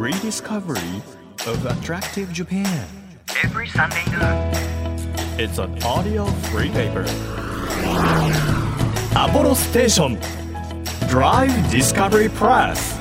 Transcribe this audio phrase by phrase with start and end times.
[0.00, 1.02] rediscovery
[1.46, 2.86] of attractive Japan.
[3.44, 4.50] every Sunday noon.
[5.38, 7.04] It's an audio free paper.
[9.14, 10.18] Apollo Station
[11.10, 12.98] Drive Discovery Press.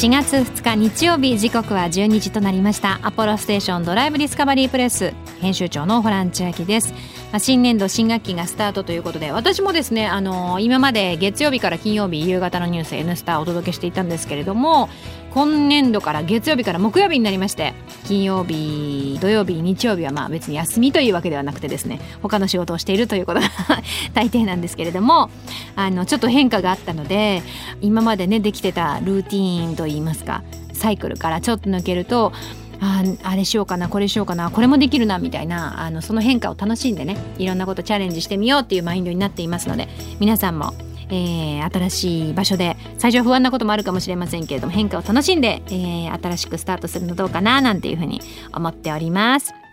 [0.00, 7.02] 4月2日日曜日時刻は12時となりましたアポロステーションドライブディスカバリープレス編集長のホラン千秋ですまあ
[7.38, 14.88] 新年度新学期がスタートということで私もですねあの今まで月曜日から金曜日夕方のニュース N スターお届けしていたんですけれども
[15.30, 23.48] 今年度から月曜日から木曜日になりまして金曜日土曜日日曜日はまあ別に休みというわけではなくてですね他の仕事をしているということが
[24.14, 25.30] 大抵なんですけれども
[25.74, 27.42] あのちょっと変化があったので
[27.82, 32.32] 今までねできてたルーティーンといいますかサイクルからちょっと抜けると
[32.80, 39.88] ああれしようかなこれしようかなこれもできるなみたいなあのその変化を楽しんでねいろんなことチャレンジしてみようっていうマインドになっていますので
[40.20, 40.74] 皆さんも、
[41.08, 48.20] えー新しい場所で最初は不安なこともあるかもしれませんけれども変化を楽しんで、えー新しくスタートするのどうかななんていうふうに
[48.52, 49.65] 思っております。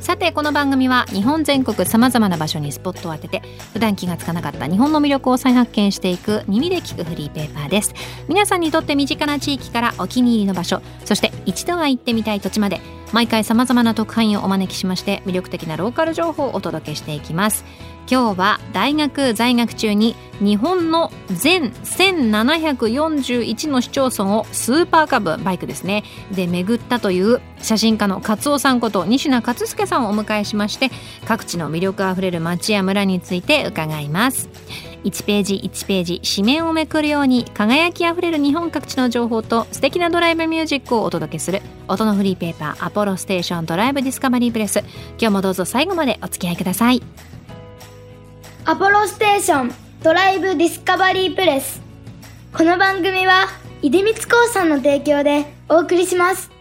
[0.00, 7.92] さてこの番組は日本全国さまざまな場所にスポットを当てて普段気がつかなかった日本の魅力を再発見していく耳で聞くフリーペーパーです。
[8.28, 12.80] 皆さんにとって身近な地域からお気に入りの場所そして一度は行ってみたい土地まで
[13.12, 17.64] 毎回さまざまな特派員をお招きしまして魅力的なローカル情報をお届けしていきます。
[18.08, 26.04] 今日は大学在学中に日本の全1741の市町村をスーパーカブバイクですね。
[26.30, 30.90] で巡ったという写真家の勝尾さんこと西名勝介さんをお迎えしまして
[31.24, 34.48] 各地の魅力あふれる町や村について伺います。
[35.06, 44.80] 1ページ1ページ紙面をめくるように輝きあふれる日本各地の情報と素敵なドライブミュージックをお届けする音のフリーペーパーアポロステーションドライブディスカバリープレス。
[44.80, 47.00] 今日もどうぞ最後までお付き合いください。
[48.64, 51.80] アポロステーションドライブディスカバリープレス。
[52.52, 53.46] この番組は
[53.82, 56.55] 出光興産の提供でお送りします。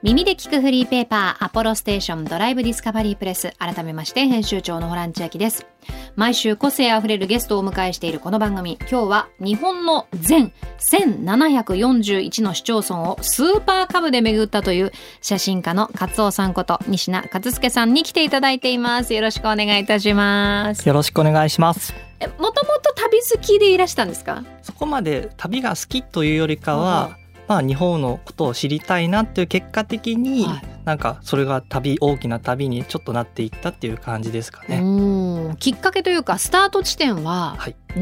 [0.00, 3.52] 耳で聞くフリーペーパーアポロステーションドライブディスカバリープレス。
[3.58, 5.66] 改めまして編集長のホラン千秋です。
[6.14, 8.78] 毎週個性あふれるゲストをお迎えしているこの番組。
[8.82, 19.14] 今日は日本の全1741の市町村をスーパーカブで巡ったという写真家の勝尾さんこと西名勝介さんに来ていただいています。
[19.14, 20.88] よろしくお願いいたします。
[20.88, 21.92] よろしくお願いします。
[22.20, 24.44] えもともと旅好きでいらしたんですか？
[24.62, 27.16] そこまで旅が好きというよりかは、
[27.48, 34.78] まあ日本のことを知りたいなっていう結果的に、はいなんかそれが旅大きな旅にちょっとなっていったっていう感じですかね。
[34.78, 37.58] うんきっかけというかスタート地点は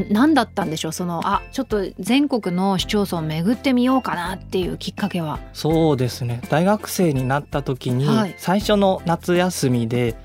[0.09, 0.91] 何だったんでしょう？
[0.93, 5.37] そのあちょっと全国の市町村を巡ってみようかなっていうきっかけは。
[5.51, 6.39] そうですね。
[6.49, 10.15] 大学生になった時に、はい最初の夏休みで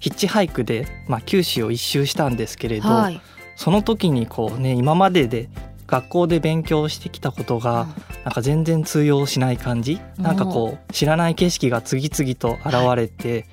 [0.00, 3.20] ヒッチハイクで、まあ、九州を一周したんですけれど、はい、
[3.54, 5.48] その時にこうね今までで
[5.88, 7.88] 学校で勉強してきたことが、
[8.24, 10.22] なんか全然通用しない感じ、うん。
[10.22, 13.46] なんかこう知らない景色が次々と現れて、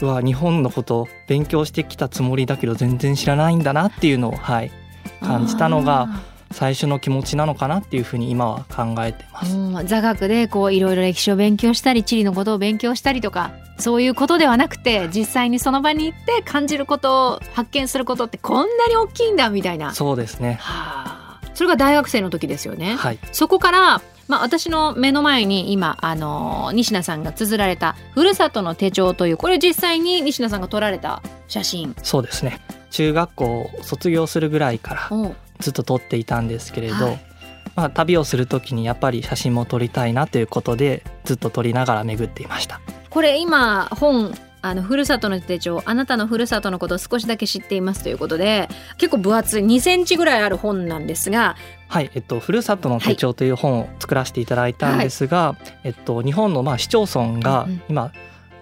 [0.00, 4.72] うわ日本のこと勉強してきたつもりだけど全然知らないんだなっていうのをはい
[5.20, 6.08] 感じたのが
[6.50, 9.86] 最初の気持ちなのかなっていうふうに今は考えてます。
[9.86, 19.92] 座学でこういろいろ歴史を勉強したり地理のことを勉強したりとかそういうことではなくて実際にその場に行って感じることを発見することってこんなに大きいんだみたいな。
[19.92, 20.58] そうですね。
[20.60, 21.21] はあ
[21.54, 22.96] それが大学生の時ですよね。
[22.96, 23.18] はい。
[23.32, 31.94] そこから、まあ、私の目の前に今、あの西名さんが綴られた「ふるさとの手帳」というこれ実際に西名さんが撮られた写真。
[32.02, 32.60] そうですね。
[32.90, 37.32] 中学校を卒業するぐらいからおずっと撮っていたんですけれど、はい
[37.74, 42.80] まあ旅をする時にやっぱり写真も撮りたいなということでずっと撮りながら巡っていました。
[43.10, 51.56] これ今本あのふるさとの手帳あなたのふるさとのことを少しだけ知っていますということで結構分厚い2センチぐらいある本なんですが
[51.88, 57.82] はい、えっと、ふるさとの手帳という本を作らせていただいたんですが、えっと、日本のまあ市町村がうんうん。
[57.88, 58.12] 今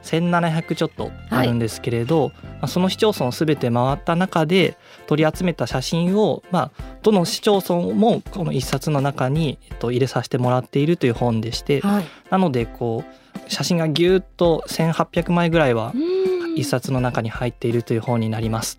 [0.02, 4.76] 1700ちょっとあるんですけれど、まあ、その市町村をすべて回った中で
[5.06, 15.92] 取り集めた写真を、まあ、どの市町村もこの一冊の中に、えっと、入れさせてもらっているという本でしてはい、なのでこう写真がぎゅーっと1800枚ぐらいは
[16.56, 18.78] 一冊の中に入っているという本になります。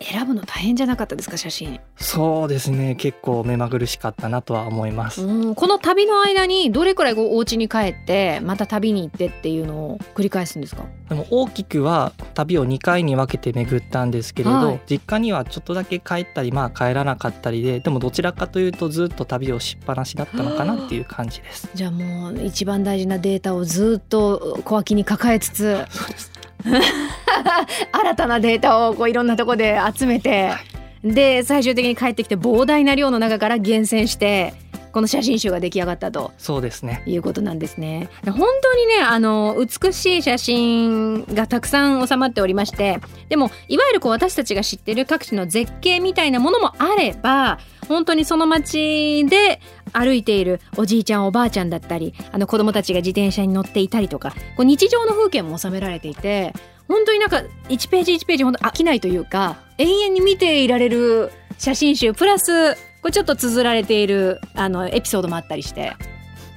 [0.00, 5.22] 選ぶの大変じゃなかったですか写真、そうですね結構目まぐるしかったなとは思います。
[5.22, 10.84] うん、この旅の間にどれくらいお家に帰ってまた旅に行ってっていうのを繰り返すんですか？
[11.08, 21.70] でも大きくは旅を2回に分けて巡ったんですけれど、はい実家にはちょっとだけ帰ったりまあ帰らなかったりででもどちらかというとずっと旅をしっぱなしだったのかなっていう感じです。
[21.74, 25.78] じゃあもう一番大事なデータをずっと小脇に抱えつつ
[27.92, 30.76] 新たなデータをこういろんなところで集めて、はい。
[31.04, 34.54] で最終的に帰ってきて膨大な量の中から厳選して
[34.96, 36.32] この写真集が出来上がったと。
[36.38, 37.02] そうですね。
[37.04, 38.08] いうことなんですね。
[38.24, 47.58] 本当にねあの美しい写真がたくさん収まっておりましてでもいわゆるこう私たちが知ってる各地の絶景みたいなものもあれば
[47.88, 49.60] 本当にその街で
[49.92, 56.52] 歩いているおじいちゃんおばあちゃんだったりあの子供たちが自転車に乗っていたりとかこう日常の風景も収められていて
[56.88, 65.92] 本当になんか1ページ1ページ本当飽きないというか永遠に見ていられる写真集プラスこれちょっと綴られているあのエピソードもあったりして。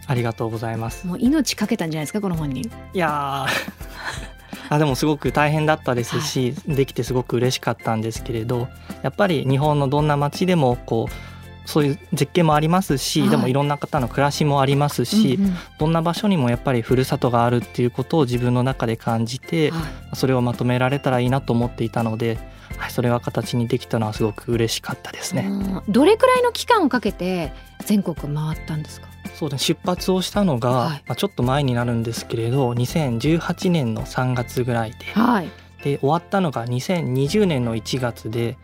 [0.07, 1.05] ありがとうござやす。
[1.05, 2.61] もう命かけたんじゃないですかこの本に。
[2.61, 4.38] いやー
[4.69, 8.67] あでもすごく大変だったですし、できてすごく嬉しかったんですけれど
[9.01, 11.13] やっぱり日本のどんな街でもこう
[11.69, 13.29] そういう絶景もありますし、はい。
[13.29, 15.53] でもいろんな方の暮らしもありますし、うんうん。
[15.77, 19.77] どんな場所にもやっぱりふるさとがあるっていうことを自分の中で感じて、は
[20.13, 20.15] い。
[20.15, 22.39] それをまとめられたらいいなと思っていたので、
[22.79, 25.45] はい、それが形にできたのはすごく嬉しかったですね。
[25.47, 25.83] うん。
[25.87, 27.53] どれくらいの期間をかけて
[27.85, 29.07] 全国回ったんですか？
[29.35, 29.65] そうですね。
[29.75, 31.03] 出発をしたのが、はい。
[31.05, 35.49] まあ、ちょっと前になるんですけれど2018年の3月ぐらいではい。
[35.83, 38.57] で終わったのが2020年の1月で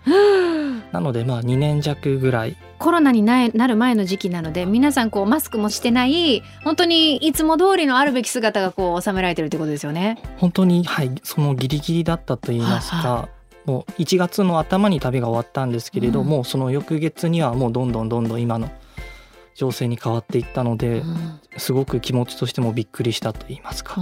[0.91, 2.57] なのでまあ2年弱ぐらい。
[2.77, 10.21] コロナにななる前の時期なので皆さんこうマスクもしてない本当にいつも通りのあるべき姿がこう収められてるってことですよね。
[10.37, 13.29] 本当に、はい、そのギリギリだったと言いますか、は
[13.65, 16.27] もう1月の頭に旅が終わったんですけれどうん。
[16.27, 18.69] も、その翌月にはもうどんどんどんどん今の
[19.55, 21.39] 情勢に変わっていったので、うん。
[21.57, 23.95] すごく気持ちとしてもびっくりしたと言いますか、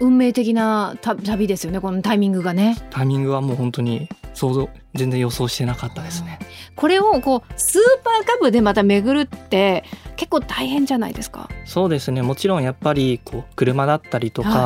[0.00, 2.76] 運命的なた旅ですよねこのタイミングがね。
[2.90, 6.38] タイミングはもう本当に想像全然予想してなかったですね。
[6.76, 9.84] これをこうスーパーカブでまた巡るって
[10.16, 11.48] 結構大変じゃないですか。
[11.64, 14.56] そうですねもちろんやっぱりこう車だったりとか、はい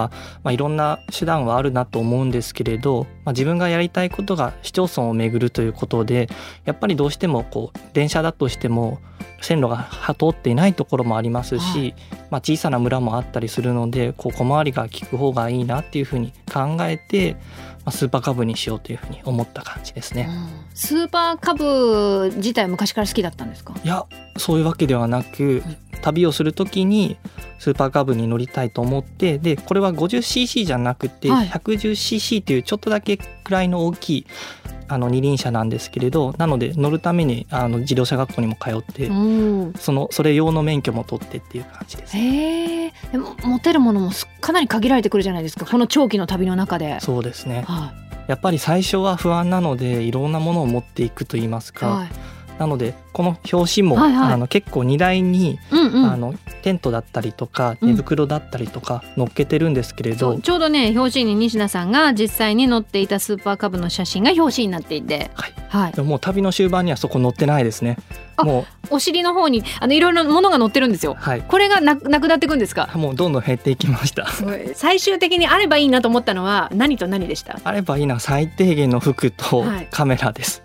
[0.44, 6.29] まあ、いろんな手段はあるなと思うんですけれど、まあ、自分がやりたいことが市町村を巡るということで
[6.64, 9.00] やっぱりどうしてもこう電車だとしても
[9.40, 9.88] 線路が
[10.19, 11.94] 通っていないところもありますし、
[12.31, 17.37] まあ、小さな村もあったりするのでこう小回りが利く方がいいなっていうふうに考えて、
[17.86, 20.28] まあ、スーパーカブにしようというふうに思った感じですね。
[20.74, 23.74] スーパーカブ自体は昔から好きだったんですか？
[23.82, 24.04] いや
[24.36, 25.62] そういうわけではなく
[26.02, 27.16] 旅をするときに
[27.60, 34.26] スーパーカブに乗りたいと思ってでこれは 50cc じゃなくてはい 110cc というちょっとだけくらいの大きい
[34.88, 42.16] あの二輪車なんですけれどなので乗るためにあの自動車学校にも通ってうんそのそれ用の免許も取ってっていう感じです。
[42.16, 42.92] へえ。
[43.12, 45.66] でも持てるものもすかなり限られてくるじゃないですか。
[45.66, 46.98] この長期の旅の中で。
[47.00, 47.92] そうですねは
[48.26, 51.72] やっぱり最初は不安なのでいろんなものを持っていくと言いますい。
[51.72, 52.08] か、はい。
[52.58, 56.06] なのでこの表紙も、はいはいあの結構荷台に、うんうん。
[56.11, 67.99] あのテントだったりとかうん寝袋だったりとか乗っけてるんですけれど、そうちょうどね表紙に西田さんが実際に載っていたスーパーカブの写真が表紙になっていて、はいはい、でももう旅の終盤にはそこ載ってないですね。
[68.37, 71.43] あもお尻の方にあのいろいろなものが載ってるんですようはい。
[71.43, 72.91] これがななくなっていくんですか？
[72.94, 74.26] もうどんどん減っていきました。
[74.75, 77.58] 最終的にあればいいなと思ったのは何と何でした？
[77.62, 80.62] あればいいのは最低限の服とはいカメラです。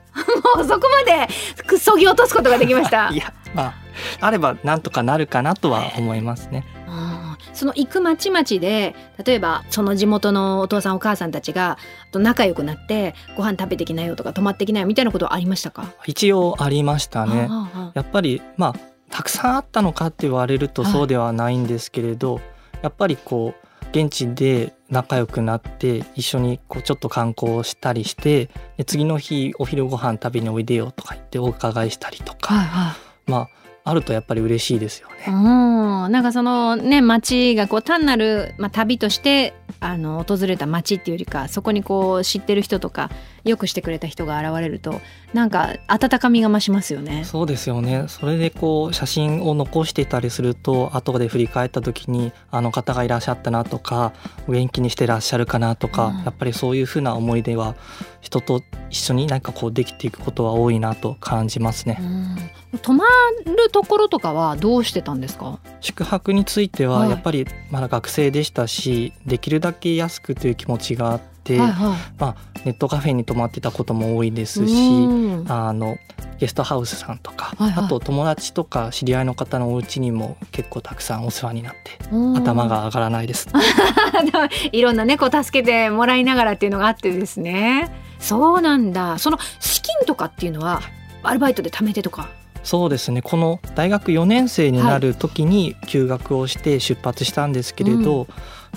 [0.58, 1.28] もうそこまで
[1.66, 3.10] くそぎ落とすことができました。
[3.14, 3.74] いやまあ
[4.22, 6.66] あればなんとかなるかなとは思いますね。
[6.88, 7.22] うん
[7.54, 11.78] その行く町々で例えばその地元のお父さんお母さんたちが
[12.12, 15.86] と仲良くなってご飯食べてきなよとか泊まってきなよみたいなことはありましたか？
[16.06, 17.50] 一応ありましたね。
[17.94, 18.74] やっぱりまあ
[19.10, 20.92] たくさんあったのかって言われるとはい。
[20.92, 22.40] そうではないんですけれど、
[22.82, 33.48] やっぱりこう現地で仲良くなって一緒にこうちょっと観光をしたりしてで次の日お昼ご飯食べにおいでよとか言ってお伺いしたりとか、はいはいまあ
[33.84, 35.16] あるとやっぱり嬉しいですよね。
[35.28, 43.10] うん、なんかそのね町がこう単なる、まあ、旅としてあの訪れた町っていうよりかそこにこう知ってる人とか
[43.44, 45.02] よくしてくれた人が現れると
[45.34, 47.24] なんか温かみが増しますよね。
[47.24, 48.06] そうですよね。
[48.08, 54.14] それでこう写真を残していたりすると後で振り返った時にあの方がいらっしゃったなとか
[54.48, 56.24] お元気にしてらっしゃるかなとか、うん。
[56.24, 57.76] やっぱりそういうふうな思い出は
[58.20, 61.98] 人と一緒に何かこうできていくことは多いなと感じますね。
[62.00, 63.06] うん、泊ま
[63.46, 65.60] るところとかはどうしてたんですか？
[65.80, 67.10] 宿泊についてははい。
[67.10, 71.98] やっぱりまだ学生でしたし、できるだけ安くという気持ちがあって、はいはい。
[72.18, 75.52] まあ、ネットカフェに泊まってたことも多いですし、うん。
[75.52, 75.98] あの
[76.40, 77.86] ゲストハウスさんとか、はいはい。
[77.86, 82.38] あと友達とか知り合いの方のお家にも結構たくさんお世話になってうん。
[82.38, 83.48] 頭が上がらないです。
[84.72, 87.92] いろんなねこう助けてもらいながらっていうのがあってですね。
[88.20, 89.18] そうなんだ。
[89.18, 90.82] その資金とかっていうのは
[91.24, 92.30] アルバイトで貯めてとか？
[92.64, 93.24] そうですね。
[93.24, 98.28] この大学4年生になる時に休学をして出発したんですけれど、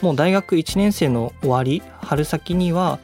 [0.02, 2.98] もう大学1年生の終わり春先には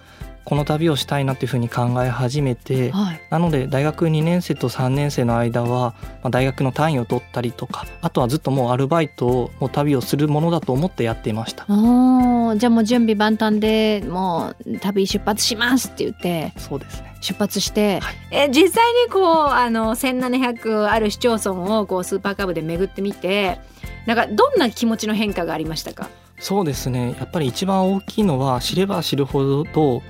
[0.45, 3.21] この旅をしたいなっていうふうに考え始めてはい。
[3.31, 11.67] なので大学2年生と3年生の間は、まあ、大学の単位を取ったりとかあとはずっともうアルバイトをもう旅をするものだと思ってやっていました。
[11.69, 17.15] おーじゃあもう準備万端でもう旅出発しますって言ってそうですね。
[17.21, 18.15] 出発して、はい。
[18.33, 23.61] え実際にこうあの1700ある市町村をこうスーパーカブで巡ってみて
[24.07, 26.09] なんかどんな気持ちの変化がありましたか？
[26.41, 27.15] そうですね。
[27.19, 30.03] やっぱり一番大きいのは知れば知るほど、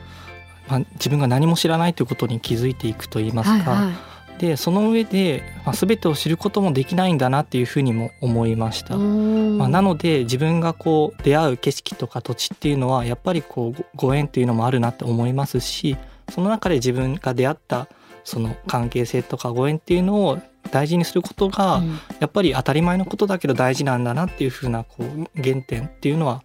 [0.68, 4.10] まあ、自分が何も知らないということに気づいていくといいますか、はい
[4.40, 8.96] でその上で、まあ、全てを知ることもできないんだなっていうふうにも思いました。
[8.96, 15.98] まあ、なので自分がこう出会う景色とか土地っていうのはやっぱりこうごご縁っていうのもあるなって思いますし
[16.30, 17.86] その中で自分が出会った
[18.24, 20.38] その関係性とかご縁っていうのを
[20.70, 26.42] 大事にすることがうんやっぱり当たり前のことだけど大事なんだなっていうふうなこう原点っていうのは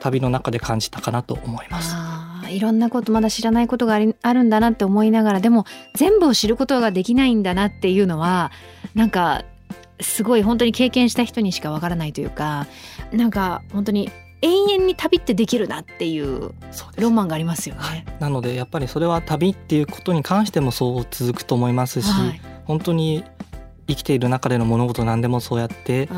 [0.00, 1.94] 旅の中で感じたかなと思います。
[2.48, 5.64] いろんなことまだ知らないことがありあるんだなって思いながらでも
[5.94, 8.52] 全部を知ることができないんだなっていうのは
[8.94, 9.44] なんか
[10.00, 12.68] すごい本当に経験した人にしかわからないというか
[13.12, 14.10] なんか本当に
[14.42, 16.52] 永遠に旅ってできるなっていう
[16.98, 18.06] ロマンがありますよね。
[18.20, 23.24] なのでやっぱりそれは旅っていうことに関してもそう続くと思いますし、はい本当に
[23.88, 26.08] 生きている中での物事何でもそうやって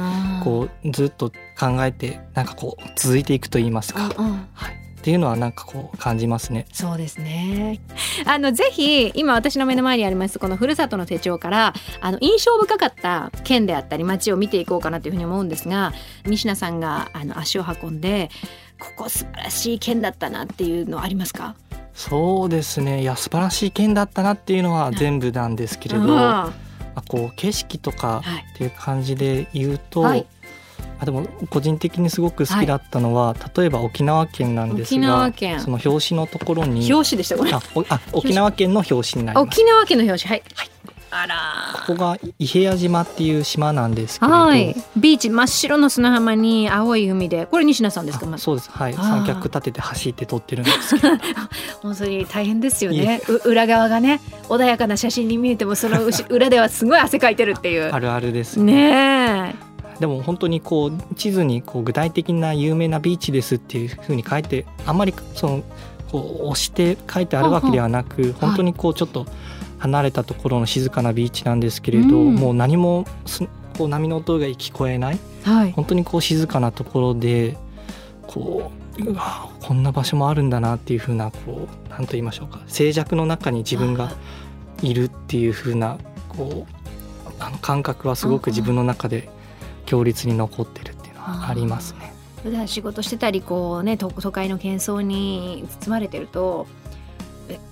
[0.44, 4.48] こうずっと考えてなんかこう続いていくと言いますか、うんうん
[4.98, 6.66] っていうのはなんかこう感じますね。
[6.72, 7.80] そうですね。
[8.26, 15.92] あのぜひ今私の目の前にありますこのふるさとの手帳からあの印象深かった県であったり町を見ていこうかなというふうに思うんですが
[16.26, 18.28] 西名さんがあの足を運んで
[18.80, 21.54] ここ素晴らしい県だったなっていうのありますか？
[21.94, 26.06] そうですねいや素晴らしい県だったなっていうのは全部なんですけれど、
[26.99, 30.26] あ、こう景色とかいっていう感じで言うと、はい
[31.00, 37.52] あでも個人的にすごく好きだったのは、例えば沖縄県なんです沖がその表紙のところに表紙でしたこれ。
[37.52, 39.61] あ沖縄県の表紙になります。
[39.61, 40.43] 沖縄県の表紙はい。
[40.57, 40.69] あら
[41.86, 44.76] ここが伊平屋島っていう島なんですけれど、はい。
[44.96, 48.26] ビーチ真っ白の砂浜に青い海でこれ西名さんですか？
[48.26, 48.70] まあそうです。
[48.70, 48.94] はい。
[48.94, 51.08] 三脚立てて走って撮ってるんですけど。
[51.82, 53.22] 本当に大変ですよいね。
[53.28, 57.90] う裏側がね穏やかな写真に見えてもその後裏ではすごい汗かいてるっていう。
[57.90, 59.54] あるあるですね。
[59.54, 59.68] え。
[60.00, 65.62] でも本当にこう地図にこう具体的な有名なビーチですっていうふうに書いてあんまりその
[66.12, 69.26] こう押して書いてあるわけではなく本当にこうちょっと
[69.78, 72.35] 離れたところの静かなビーチなんですけれど、うん。
[72.35, 73.44] もう何もす
[73.76, 75.18] こう波の音が聞こえない。
[75.44, 75.73] はい。
[75.73, 77.56] 本当にこう静かなところで
[78.26, 82.61] こううわこんな場所もあるんだなっていうふうなこう何と言いましょうか。
[82.66, 84.12] 静寂の中に自分が
[84.82, 89.28] いるっていうふうなこうあの感覚はすごく自分の中で
[89.87, 92.12] 強烈に残ってるっていうのはありますね。
[92.42, 96.88] 普段仕事してたりこうね都都会の喧騒に包まれてるとえ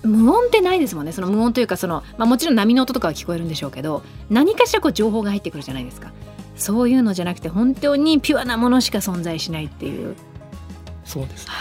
[0.03, 1.11] 無音ってないですもんね。
[1.11, 6.11] その無音というかその、まあ、もちろん波の音とかは聞こえるんでしょうけど何かしらこう情報が入ってくるじゃないですか。
[6.55, 10.15] そういうのじゃなくて本当にピュアなものしか存在しないっていう。
[11.05, 11.47] そうです。
[11.47, 11.53] ね。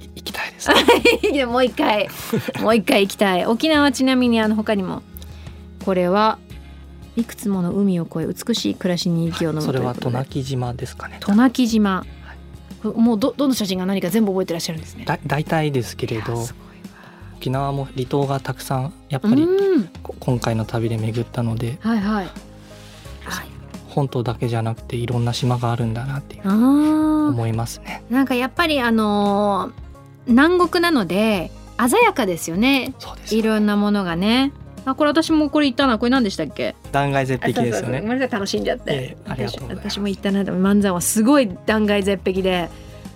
[0.00, 0.70] い行きたいです、
[1.32, 1.46] ね。
[1.46, 2.08] もう一回。
[2.60, 3.46] もう一回行きたい。
[3.46, 5.02] 沖縄ちなみにあの他にも
[5.84, 6.38] これは
[7.16, 11.18] いくつもの海を越え美しい暮らしに息を飲むそれは渡名喜島ですかね。
[11.20, 12.06] 渡名喜島、
[12.84, 15.04] もうどどの写真が何か全部覚えてらっしゃるんですね。
[15.04, 16.46] だ大体ですけれど
[17.38, 19.46] 沖縄も離島がたくさんやっぱり
[20.20, 22.26] 今回の旅で巡ったのではいはい。
[23.24, 23.46] はい、
[23.88, 28.02] 本島だけじゃなくていろんな島があるんだなっていう思いますね。
[28.10, 29.88] なんかやっぱりあのー
[30.30, 32.92] 南国なので鮮やかですよね。
[32.98, 33.34] そうです。
[33.36, 34.52] いろんなものがね。
[34.84, 35.98] あこれ私もこれ言ったな。
[35.98, 36.74] これ何でしたっけ？
[36.92, 38.02] 断崖絶壁ですよあそうそうそう。
[38.02, 38.08] ごね。
[38.14, 39.90] めんなさい楽しんじゃって、ええありがとうございます。
[39.90, 40.42] 私私も行ったな。
[40.42, 42.68] 漫才はすごい断崖絶壁で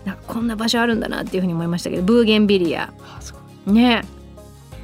[0.07, 2.93] なんかこんな場所あるんだなっていうふうに思いましたけどブーゲンビリア。
[3.17, 4.03] あすごいね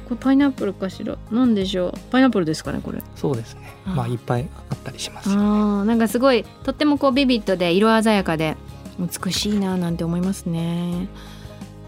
[0.05, 1.17] これパイナップルかしら？
[1.31, 1.93] なんでしょう？
[2.11, 3.61] パイナップルですかねこれそうですね。
[3.85, 5.29] あまあいっぱいあったりします。
[5.29, 8.57] あーなんかすごいとってもこうビビッドで色鮮やかで
[8.99, 11.07] 美しいななんて思いますね。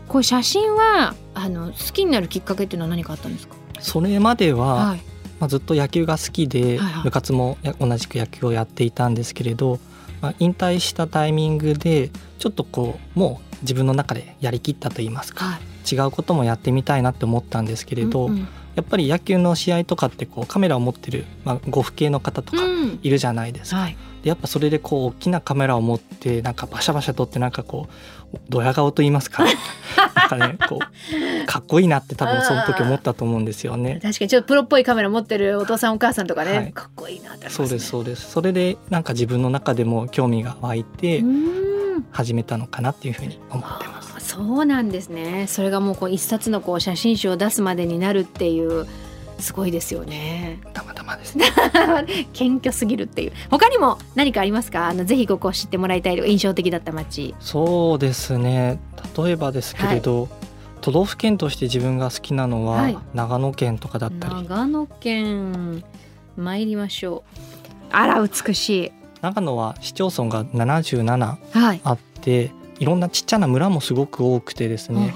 [0.08, 3.56] こう写真はあの好きになるきっかけっていうのは何かあったんですか？
[3.80, 5.02] それまでは、はい。
[5.40, 9.80] まあ、ずっと野球が好きで、部活もや同じく野球をやっていたんですけれど、
[10.22, 15.60] まあ、引退したタイミングでちょっとこうもう自分の中でやりきったと言いますかはい。
[15.90, 23.82] 違うこともやってみたいなって思ったんですけれど、うんうんやっぱり野球の試合とかってこうカメラを持ってる、まあ、ご父兄の方とかうんいるじゃないですか。
[23.82, 23.98] はい。
[24.24, 27.88] でやっぱそれでこう大きなカメラを持ってなんかバシャバシャ撮ってなんかこ
[28.34, 29.44] うドヤ顔と言いますか
[30.16, 34.00] なんかねこうかっこいいなって多分その時思ったと思うんですよね。
[34.02, 37.50] 確かにちょっとプロっぽいカメラ持ってるお父さんお母さんとかね、はいかっこいいなってね。
[37.50, 41.24] そうですそうですそれでなんか自分の中でも興味が湧いて
[42.12, 43.91] 始めたのかなっていうふうに思ってます。
[44.32, 45.46] そそうなんですね。
[45.48, 48.88] それがもうこう一冊のこう写真集を出すまでになるっていう
[49.40, 50.60] すごいですよね。
[50.74, 51.46] たまたまですね。
[52.34, 53.34] 謙虚すぎるっていう。
[53.50, 54.88] 他にも何かありますか？
[54.88, 57.36] あのぜひここを知ってもらいたい印象的だった街。
[57.40, 58.80] そうですね。
[59.18, 60.30] 例えばですけれど、
[60.82, 62.98] 都道府県として自分が好きなのは、はい。
[63.14, 64.34] 長野県とかだったり。
[64.48, 65.84] 長野県
[66.38, 67.40] 参りましょう。
[67.92, 68.92] あら美しい。
[69.22, 71.82] 長野は市町村が77はい。
[71.84, 72.50] あってい
[72.86, 75.14] ろんなちっちゃな村もすごく多くてですね、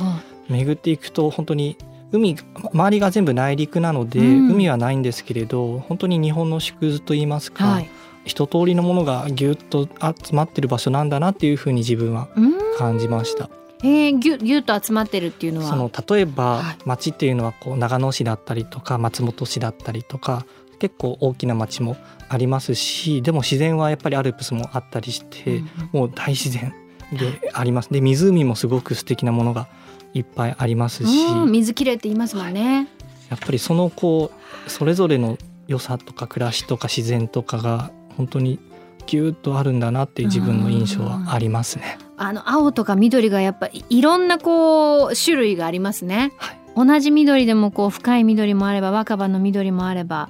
[0.50, 1.78] 巡っていくと本当に
[2.12, 2.38] 海
[2.72, 4.52] 周りが全部内陸なので、うん。
[4.52, 7.90] 海はないんですけれど本当に日本の縮図といいますか、はい。
[8.26, 12.54] 一通りのものがぎゅっと集まってる場所なんだなっていうふうに自分はうん。
[12.78, 13.50] 感じました。
[13.84, 15.68] えー、ぎゅぎゅっと集まってるっていうのは？
[15.68, 16.78] その例えば、はい。
[16.86, 20.46] 町っていうのはこう長野市だったりとか松本市だったりとか
[20.80, 21.98] 結構大きな町も
[22.30, 25.70] ありますしでも自然はやっぱりアルプスもあったりして、うん。
[25.92, 26.74] もう大自然
[27.12, 27.90] であります。
[27.90, 29.68] で湖もすごく素敵なものが
[30.14, 32.88] いっぱいありますし、うん水きれいって言いますもんね、
[33.30, 34.32] やっぱりそのこ
[34.68, 38.60] うそれぞれの良さとか暮らしとか自然とかが本当に
[39.06, 41.98] ぎゅっとあるんだなっていう自分の印象はありますね。
[42.18, 46.60] あの青とか緑がやっぱいいろんなこう種類がありますね、はい。
[46.76, 50.30] 同じ緑でもこう深い緑もあれば若葉の緑もあれば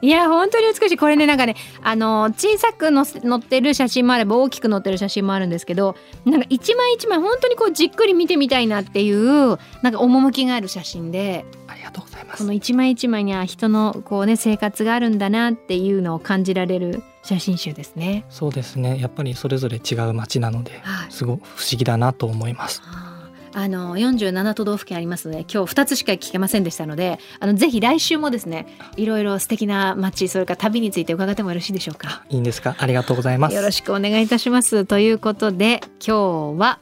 [0.00, 0.96] いや本当に美しい。
[0.96, 12.38] これねなんかねあの小さくのせ載ってる写真もあれば大きく載ってる写真もあるんですけどなんか一枚一枚本当にこうじっくり見てみたいなっていうなんか趣がある写真でありがとうございます。
[12.38, 18.24] この一枚一枚には人のこうね生活があるんだなっていうのを感じられる写真集ですね。
[18.30, 19.00] そうですね。
[19.00, 21.10] やっぱりそれぞれ違う街なのではい。
[21.10, 22.82] すごく不思議だなと思います。
[22.84, 23.07] あー
[23.54, 32.24] あの47都道府県ありますので今日2つしか聞けませんでしたのであのぜひ来週もですねいろいろ素敵な街それから旅について伺ってもよろしいでしょうか。
[32.28, 32.76] いいんですか？
[32.78, 33.54] ありがとうございます。
[33.54, 34.84] よろしくお願いいたします。
[34.86, 36.78] ということで今日は、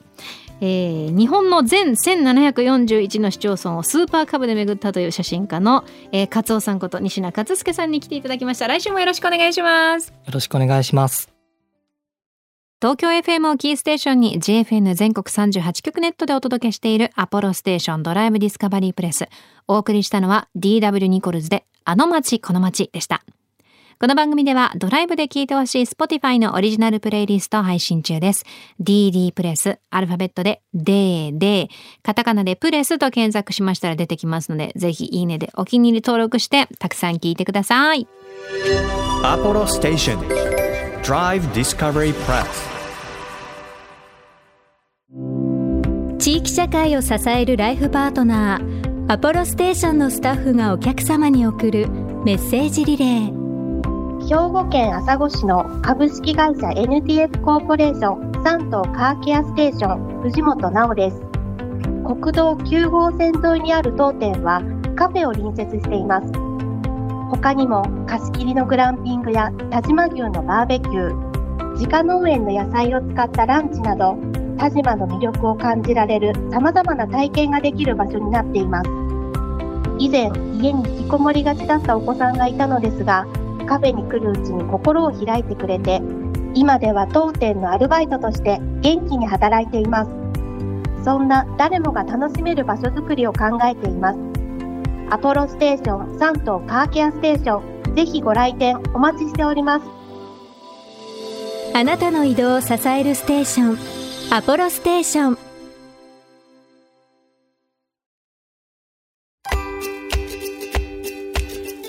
[0.60, 8.66] えー日本の全1741の市町村をスーパーカブで巡ったという写真家の、えー、勝尾さんこと西名勝介さんに来ていただきました。
[8.66, 10.08] 来週もよろしくお願いします。
[10.08, 11.35] よろしくお願いします。
[12.86, 19.26] 東京 FM をキーステーションに JFN 全国38局ネットでお届けしているアポロステーションドライブディスカバリープレス。
[19.66, 23.24] お送りしたのは DW ニコルズであの街この街でした。
[23.98, 28.44] この番組ではドライブで聴いてほしい Spotify のオリジナルプレイリストを配信中です。
[28.80, 31.66] DD プレス、アルファベットで DD、
[32.04, 38.06] カタカナでプレスと検索しましたら出てきますので、ぜひいいねでお気に入り登録してたくさん聞いてください。
[39.24, 40.20] Apollo Station
[41.02, 42.75] Drive Discovery Press
[46.26, 51.88] 地域社会を支えるライフパートナーアポロステーションのスタッフがお客様に送る
[52.24, 54.26] メッセージリレー。
[54.26, 61.22] 兵庫県朝来市の株式会社 NTF コーポレーション三島カーケアステーション藤本直です。
[62.04, 64.62] 国道9号線沿いにある当店は
[64.96, 66.32] カフェを隣接しています。
[67.30, 74.18] 他にも貸し切りのグランピングや田島牛のバーベキュー自家農園の野菜を使ったランチなど
[74.58, 78.90] 田島の魅力を感じられる様々な体験ができる場所になっています。
[79.98, 83.26] 以前家に引きこもりがちだったお子さんがいたのですが
[83.66, 86.02] カフェに来るうちに心を開いてくれて
[86.54, 90.10] 今では当店のアルバイトとして元気に働いています。
[91.04, 94.18] そんな誰もが楽しめる場所づくりを考えています。
[95.10, 99.86] アポロステーション3島カーケアステーションぜひご来店お待ちしております。
[101.74, 103.95] あなたの移動を支えるステーション。
[104.28, 105.38] アポロステーション。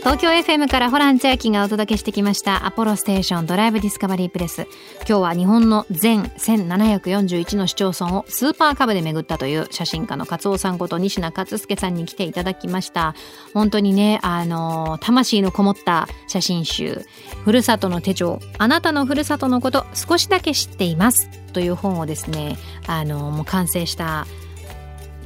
[0.08, 4.66] 東京 FM からホラン千秋がお届けしてきましたアポロステーションドライブディスカバリープレス。
[5.00, 13.16] 今日は日本の全1741の市町村をスーパーカブで巡ったという写真家の勝尾さんこと西名勝介さんに来ていただきました。
[13.54, 17.02] 本当にねあの魂のこもった写真集。
[17.44, 18.40] ふるさとの手帳。
[18.58, 21.30] あなたのふるさとのこと少しだけ知っています。
[21.52, 24.26] という本をですねあのもう完成した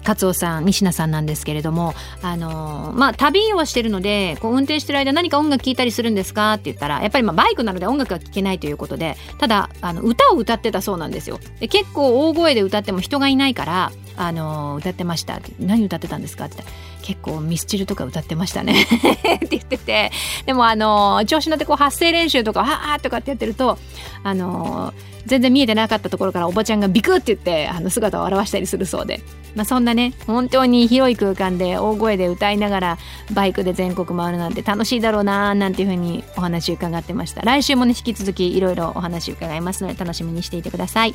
[0.02, 6.54] 勝夫さん仁科さんなんですけれどもあのまあ旅をしてるのでこう運転してる間何か音楽聴いたりするんですか？
[6.54, 11.40] って言ったらやっぱりまあバイクなので音楽が聴けないということでただあの歌を歌ってたそうなんですよ。
[11.60, 15.38] で結構大声で歌っても人がいないからあの歌ってました。
[15.38, 16.46] って何歌ってたんですか？
[16.46, 16.78] って言ったら
[17.12, 18.84] 結構ミスチルとか歌ってましたね。
[19.36, 20.12] って言ってて。
[20.46, 23.78] でもあの調子乗ってこう発声練習とかはあとかってやってると
[24.24, 24.94] あの
[25.26, 29.22] 全然見えてなかったところからおばちゃんがビクって言ってあの姿を現したりするそうで、
[29.56, 32.98] まあ、そんなね本当に広い空間で大声で歌いながら
[33.34, 37.42] バイクで全国回るなんて楽しいだろうななんていうふうにお話伺ってました。
[37.42, 41.14] 来週もね引き続きいろいろお話伺いますので楽しみにしていてください。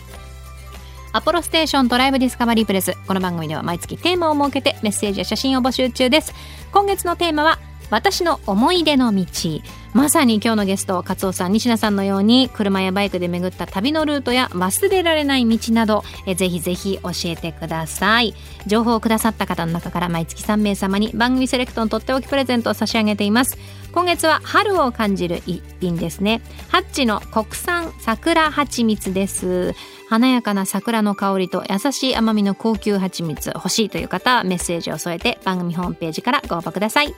[1.16, 6.34] アポロステーションドライブディスカバリープレスこの番組では毎月テーマを設けてメッセージや写真を募集中です。
[6.72, 7.58] 今月のテーマは
[7.90, 9.24] 私の思い出の道。
[9.96, 18.34] まさに今日のゲスト勝尾さん西田さんのように車やバイクで巡った旅のルートや忘れられない道などえぜひぜひ教えてください。
[18.66, 23.56] 情報をくださった方の中から毎月3名様に番組セレクトのとっておきプレゼントを差し上げています。
[23.90, 26.42] 今月は春を感じる一品ですね。
[26.68, 29.74] ハッチの国産桜蜂蜜です。
[30.10, 37.14] 華やかな桜の香りと優しい甘みの高級蜂蜜欲しいという方はメッセージを添えて番組ホームページからご応募ください。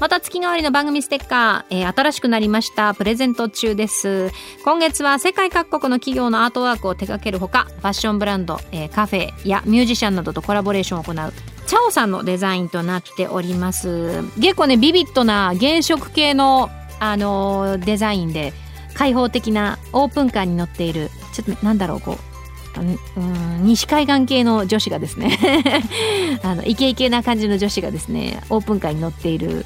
[0.00, 2.94] また月替わりの番組ステッカー、えー、新しくなりました。
[2.94, 4.32] プレゼント中です。
[4.64, 11.32] 今月は世界各国の企業のアートワークを手掛けるほかファッションブランド、えー、カフェやミュージシャンなどとコラボレーションを行う
[11.66, 14.22] チャオさんのデザインとなっております。
[14.40, 18.52] 結構ねビビッドな原色系の、あのー、デザインで
[18.94, 25.38] 開放的なオープンカーに乗っているちょっとなんだろうこううん西海岸系の女子がですね
[26.42, 29.64] あのイケイケな感じの女子がですねオープンカーに乗っている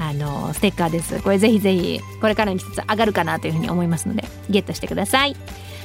[0.00, 1.20] あのステッカーです。
[1.22, 5.36] これぜひぜひこれからの季節上がるかなというふうに思いますのでゲットしてください。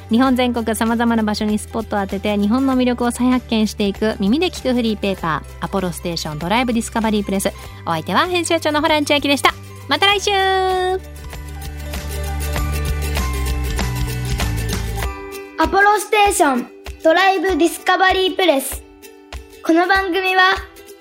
[0.10, 7.52] 日本全国さまざまな場所にスポットを当てて日本の魅力を再発見していく耳で聞くフリーペーパーアポロステーションドライブディスカバリープレス。
[7.86, 9.54] お相手は編集長のホラン千秋でした。
[9.88, 10.32] また来週。
[15.60, 16.68] アポロステーション
[17.04, 18.84] ドライブディスカバリープレス。
[19.66, 20.42] この番組は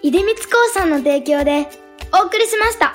[0.02, 0.40] 出光興
[0.72, 1.68] 産の提供で
[2.14, 2.94] お送りしました。